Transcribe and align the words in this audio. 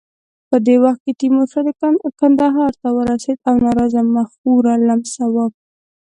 په 0.49 0.57
دې 0.65 0.75
وخت 0.83 1.01
کې 1.05 1.13
تیمورشاه 1.21 1.71
کندهار 2.21 2.71
ته 2.81 2.87
ورسېد 2.97 3.37
او 3.49 3.55
ناراضه 3.65 4.01
مخورو 4.15 4.71
لمساوه. 4.87 5.45